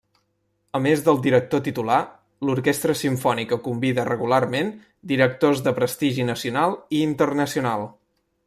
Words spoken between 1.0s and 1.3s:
del